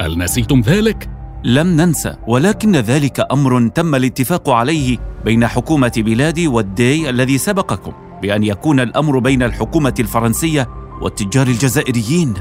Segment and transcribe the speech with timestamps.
[0.00, 1.10] هل نسيتم ذلك؟
[1.44, 8.42] لم ننسى ولكن ذلك أمر تم الاتفاق عليه بين حكومة بلادي والدي الذي سبقكم بأن
[8.44, 10.68] يكون الأمر بين الحكومة الفرنسية
[11.00, 12.34] والتجار الجزائريين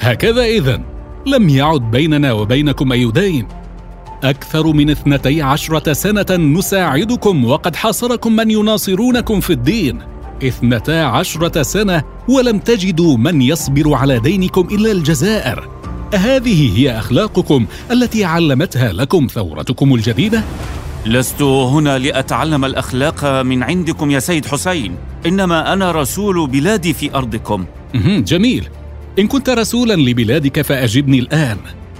[0.00, 0.82] هكذا إذن.
[1.26, 3.48] لم يعد بيننا وبينكم أي دين.
[4.24, 9.98] أكثر من اثنتي عشرة سنة نساعدكم وقد حاصركم من يناصرونكم في الدين.
[10.44, 15.68] اثنتا عشرة سنة ولم تجدوا من يصبر على دينكم إلا الجزائر.
[16.14, 20.42] هذه هي أخلاقكم التي علمتها لكم ثورتكم الجديدة؟
[21.06, 24.94] لست هنا لأتعلم الأخلاق من عندكم يا سيد حسين.
[25.26, 27.64] إنما أنا رسول بلادي في أرضكم.
[28.04, 28.68] جميل.
[29.18, 31.56] إن كنت رسولا لبلادك فأجبني الآن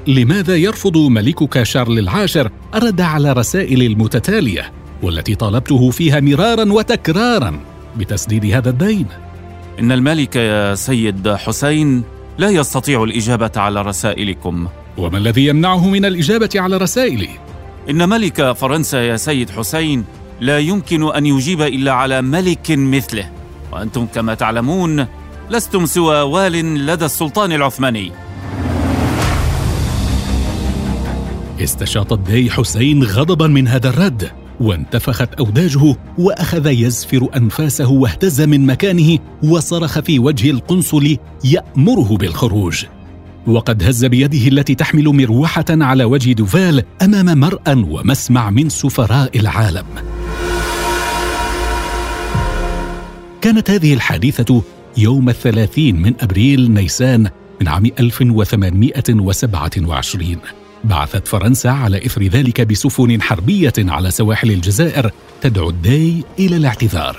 [0.06, 7.60] لماذا يرفض ملكك شارل العاشر الرد على رسائل المتتالية والتي طالبته فيها مرارا وتكرارا
[7.96, 9.06] بتسديد هذا الدين؟
[9.80, 12.02] إن الملك يا سيد حسين
[12.38, 17.28] لا يستطيع الإجابة على رسائلكم وما الذي يمنعه من الإجابة على رسائلي؟
[17.90, 20.04] إن ملك فرنسا يا سيد حسين
[20.40, 23.30] لا يمكن أن يجيب إلا على ملك مثله
[23.72, 25.06] وأنتم كما تعلمون
[25.50, 28.12] لستم سوى وال لدى السلطان العثماني.
[31.60, 39.18] استشاط الداي حسين غضبا من هذا الرد وانتفخت أوداجه وأخذ يزفر أنفاسه واهتز من مكانه
[39.42, 42.84] وصرخ في وجه القنصل يأمره بالخروج.
[43.46, 49.86] وقد هز بيده التي تحمل مروحة على وجه دوفال أمام مرأى ومسمع من سفراء العالم.
[53.40, 54.62] كانت هذه الحادثة
[54.98, 60.36] يوم الثلاثين من أبريل نيسان من عام 1827
[60.84, 65.10] بعثت فرنسا على إثر ذلك بسفن حربية على سواحل الجزائر
[65.40, 67.16] تدعو الداي إلى الاعتذار.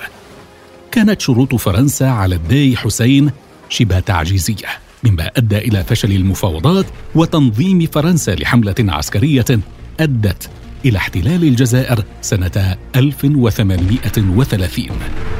[0.91, 3.31] كانت شروط فرنسا على الداي حسين
[3.69, 4.67] شبه تعجيزية
[5.03, 6.85] مما أدى إلى فشل المفاوضات
[7.15, 9.45] وتنظيم فرنسا لحملة عسكرية
[9.99, 10.49] أدت
[10.85, 15.38] إلى احتلال الجزائر سنة 1830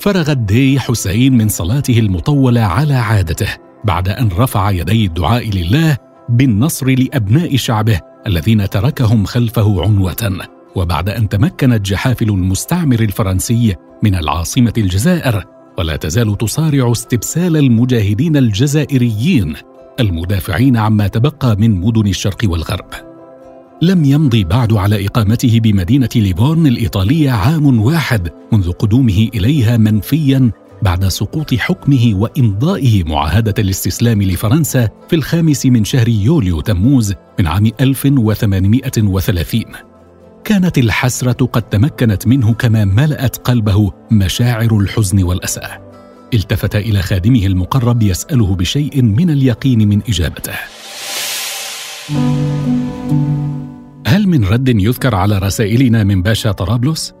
[0.00, 3.48] فرغ الداي حسين من صلاته المطولة على عادته
[3.84, 5.96] بعد أن رفع يدي الدعاء لله
[6.28, 10.38] بالنصر لأبناء شعبه الذين تركهم خلفه عنوة.
[10.74, 15.44] وبعد أن تمكنت جحافل المستعمر الفرنسي من العاصمة الجزائر
[15.78, 19.54] ولا تزال تصارع استبسال المجاهدين الجزائريين
[20.00, 23.09] المدافعين عما تبقى من مدن الشرق والغرب.
[23.82, 30.50] لم يمضي بعد على إقامته بمدينة ليفورن الإيطالية عام واحد منذ قدومه إليها منفيا
[30.82, 37.70] بعد سقوط حكمه وإمضائه معاهدة الاستسلام لفرنسا في الخامس من شهر يوليو تموز من عام
[37.80, 39.64] 1830
[40.44, 45.68] كانت الحسرة قد تمكنت منه كما ملأت قلبه مشاعر الحزن والأسى.
[46.34, 50.54] التفت إلى خادمه المقرب يسأله بشيء من اليقين من إجابته.
[54.30, 57.14] من رد يذكر على رسائلنا من باشا طرابلس؟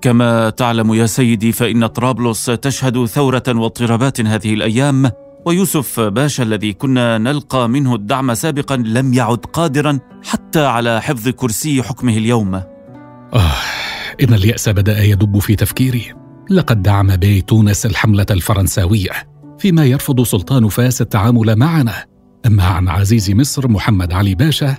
[0.00, 5.10] كما تعلم يا سيدي فإن طرابلس تشهد ثورة واضطرابات هذه الأيام
[5.46, 11.82] ويوسف باشا الذي كنا نلقى منه الدعم سابقا لم يعد قادرا حتى على حفظ كرسي
[11.82, 12.54] حكمه اليوم.
[12.54, 12.64] آه
[14.22, 16.14] إن اليأس بدأ يدب في تفكيري.
[16.50, 19.10] لقد دعم بي تونس الحملة الفرنساوية
[19.58, 22.04] فيما يرفض سلطان فاس التعامل معنا.
[22.46, 24.76] أما عن عزيز مصر محمد علي باشا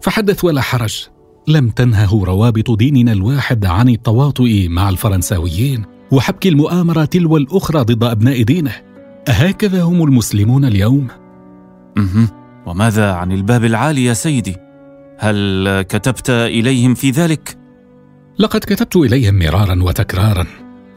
[0.00, 1.06] فحدث ولا حرج
[1.48, 8.42] لم تنهه روابط ديننا الواحد عن التواطؤ مع الفرنساويين وحبك المؤامرة تلو الأخرى ضد أبناء
[8.42, 8.72] دينه
[9.28, 11.08] أهكذا هم المسلمون اليوم؟
[12.66, 14.56] وماذا عن الباب العالي يا سيدي؟
[15.18, 17.58] هل كتبت إليهم في ذلك؟
[18.38, 20.46] لقد كتبت إليهم مرارا وتكرارا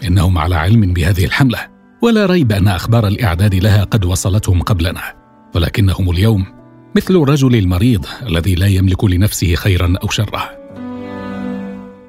[0.08, 1.60] إنهم على علم بهذه الحملة
[2.02, 5.02] ولا ريب أن أخبار الإعداد لها قد وصلتهم قبلنا
[5.56, 6.46] ولكنهم اليوم
[6.96, 10.50] مثل الرجل المريض الذي لا يملك لنفسه خيرا أو شرا.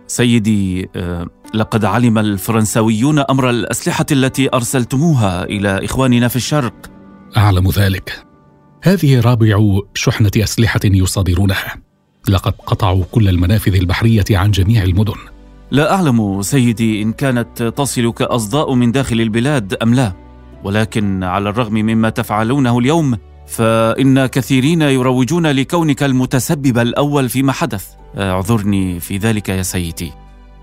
[0.06, 6.74] سيدي آه، لقد علم الفرنساويون أمر الأسلحة التي أرسلتموها إلى إخواننا في الشرق.
[7.36, 8.26] أعلم ذلك.
[8.82, 11.76] هذه رابع شحنة أسلحة يصادرونها.
[12.28, 15.18] لقد قطعوا كل المنافذ البحرية عن جميع المدن.
[15.70, 20.12] لا أعلم سيدي إن كانت تصلك أصداء من داخل البلاد أم لا
[20.64, 27.84] ولكن على الرغم مما تفعلونه اليوم فإن كثيرين يروجون لكونك المتسبب الأول فيما حدث.
[28.18, 30.12] اعذرني في ذلك يا سيدي.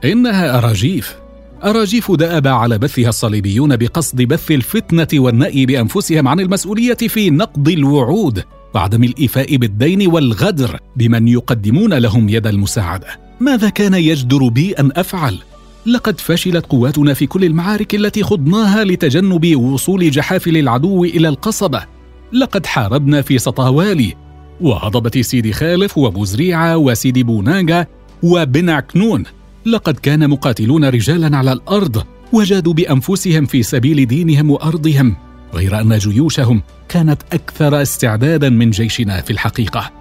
[0.06, 1.16] إنها أراجيف.
[1.64, 8.44] أراجيف دأب على بثها الصليبيون بقصد بث الفتنة والنأي بأنفسهم عن المسؤولية في نقض الوعود
[8.76, 13.08] وعدم الإيفاء بالدين والغدر بمن يقدمون لهم يد المساعدة.
[13.40, 15.38] ماذا كان يجدر بي أن أفعل؟
[15.86, 21.93] لقد فشلت قواتنا في كل المعارك التي خضناها لتجنب وصول جحافل العدو إلى القصبة.
[22.34, 24.14] لقد حاربنا في سطاوالي
[24.62, 27.88] وهضبة سيدي خالف وبوزريعة وسيدي بوناجا
[28.24, 29.24] وبن عكنون.
[29.66, 32.04] لقد كان مقاتلون رجالا على الأرض
[32.34, 35.16] وجادوا بأنفسهم في سبيل دينهم وأرضهم
[35.54, 39.92] غير أن جيوشهم كانت أكثر استعدادا من جيشنا في الحقيقة.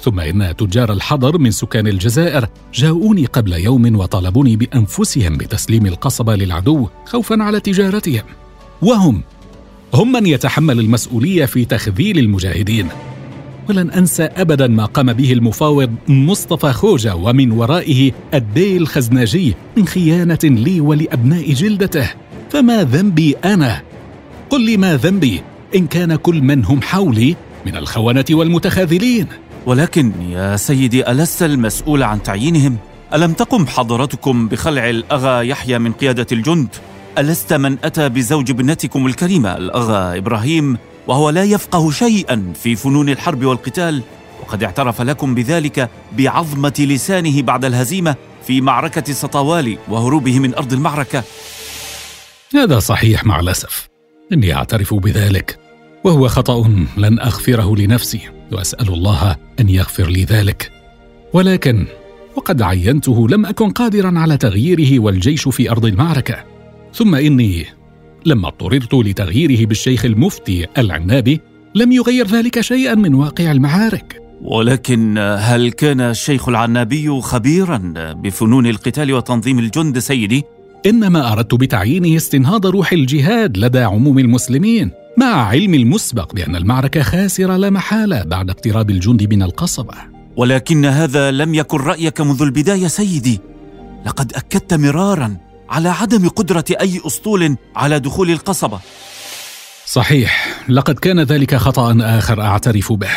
[0.00, 6.88] ثم إن تجار الحضر من سكان الجزائر جاءوني قبل يوم وطلبوني بأنفسهم بتسليم القصبة للعدو
[7.06, 8.22] خوفا على تجارتهم.
[8.82, 9.22] وهم
[9.94, 12.88] هم من يتحمل المسؤولية في تخذيل المجاهدين
[13.68, 20.38] ولن أنسى أبدا ما قام به المفاوض مصطفى خوجة ومن ورائه الدي الخزناجي من خيانة
[20.44, 22.10] لي ولأبناء جلدته
[22.50, 23.82] فما ذنبي أنا؟
[24.50, 25.42] قل لي ما ذنبي
[25.74, 27.36] إن كان كل من هم حولي
[27.66, 29.26] من الخونة والمتخاذلين
[29.66, 32.76] ولكن يا سيدي ألست المسؤول عن تعيينهم؟
[33.14, 36.68] ألم تقم حضرتكم بخلع الأغا يحيى من قيادة الجند؟
[37.18, 43.44] ألست من أتى بزوج ابنتكم الكريمة الأغا إبراهيم وهو لا يفقه شيئا في فنون الحرب
[43.44, 44.02] والقتال
[44.40, 48.16] وقد اعترف لكم بذلك بعظمة لسانه بعد الهزيمة
[48.46, 51.24] في معركة سطاوالي وهروبه من أرض المعركة.
[52.54, 53.88] هذا صحيح مع الأسف.
[54.32, 55.58] إني أعترف بذلك
[56.04, 58.20] وهو خطأ لن أغفره لنفسي
[58.52, 60.72] وأسأل الله أن يغفر لي ذلك.
[61.32, 61.86] ولكن
[62.36, 66.51] وقد عينته لم أكن قادرا على تغييره والجيش في أرض المعركة.
[66.94, 67.66] ثم إني
[68.26, 71.40] لما اضطررت لتغييره بالشيخ المفتي العنابي
[71.74, 74.22] لم يغير ذلك شيئا من واقع المعارك.
[74.42, 80.42] ولكن هل كان الشيخ العنابي خبيرا بفنون القتال وتنظيم الجند سيدي؟
[80.86, 87.56] إنما أردت بتعيينه استنهاض روح الجهاد لدى عموم المسلمين مع علم المسبق بأن المعركة خاسره
[87.56, 89.94] لا محالة بعد اقتراب الجند من القصبة.
[90.36, 93.40] ولكن هذا لم يكن رأيك منذ البداية سيدي.
[94.06, 95.36] لقد أكدت مرارا
[95.70, 98.80] على عدم قدرة أي أسطول على دخول القصبة.
[99.86, 103.10] صحيح لقد كان ذلك خطأ آخر أعترف به.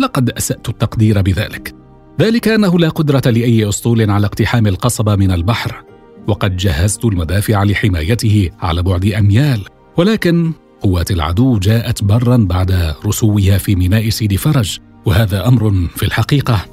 [0.00, 1.74] لقد أسأت التقدير بذلك.
[2.20, 5.84] ذلك أنه لا قدرة لأي أسطول على اقتحام القصبة من البحر
[6.26, 9.64] وقد جهزت المدافع لحمايته على بعد أميال.
[9.96, 16.64] ولكن قوات العدو جاءت برا بعد رسوها في ميناء سيدي فرج وهذا أمر في الحقيقة.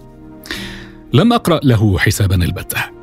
[1.14, 2.99] لم أقرأ له حسابا البتة.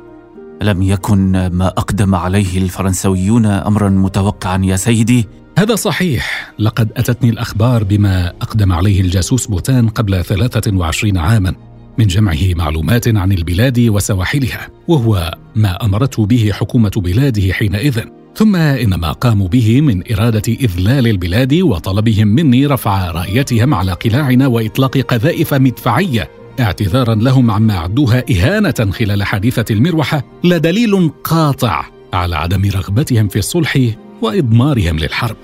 [0.61, 6.53] لم يكن ما أقدم عليه الفرنسويون امرا متوقعا يا سيدي؟ هذا صحيح.
[6.59, 11.53] لقد أتتني الأخبار بما أقدم عليه الجاسوس بوتان قبل 23 عاما
[11.97, 17.99] من جمعه معلومات عن البلاد وسواحلها وهو ما أمرته به حكومة بلاده حينئذ.
[18.35, 24.47] ثم ان ما قاموا به من إرادة إذلال البلاد وطلبهم مني رفع رأيتهم على قلاعنا
[24.47, 32.69] وإطلاق قذائف مدفعية اعتذارا لهم عما عدوها إهانة خلال حادثة المروحة لدليل قاطع على عدم
[32.69, 33.77] رغبتهم في الصلح
[34.21, 35.37] وإضمارهم للحرب.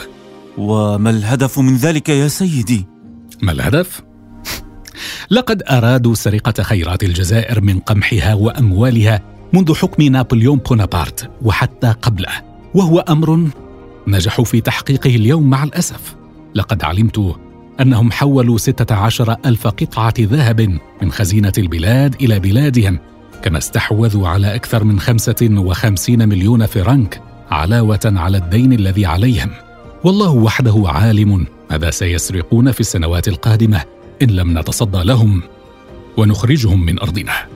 [0.57, 2.85] وما الهدف من ذلك يا سيدي؟
[3.41, 4.01] ما الهدف؟
[5.31, 9.21] لقد أرادوا سرقة خيرات الجزائر من قمحها وأموالها
[9.53, 12.41] منذ حكم نابليون بونابرت وحتى قبله
[12.73, 13.47] وهو أمر
[14.07, 16.15] نجحوا في تحقيقه اليوم مع الأسف.
[16.55, 17.35] لقد علمت
[17.81, 22.99] أنهم حولوا ستة عشر ألف قطعة ذهب من خزينة البلاد إلى بلادهم
[23.43, 29.49] كما استحوذوا على أكثر من 55 مليون فرنك علاوة على الدين الذي عليهم.
[30.03, 33.81] والله وحده عالم ماذا سيسرقون في السنوات القادمة
[34.21, 35.41] إن لم نتصدى لهم
[36.17, 37.52] ونخرجهم من أرضنا.